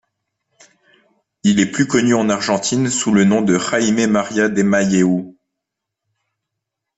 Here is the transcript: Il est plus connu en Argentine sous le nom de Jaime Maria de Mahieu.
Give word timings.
Il 1.43 1.59
est 1.59 1.69
plus 1.69 1.85
connu 1.85 2.15
en 2.15 2.27
Argentine 2.27 2.89
sous 2.89 3.11
le 3.13 3.23
nom 3.23 3.43
de 3.43 3.59
Jaime 3.59 4.09
Maria 4.09 4.49
de 4.49 4.63
Mahieu. 4.63 5.35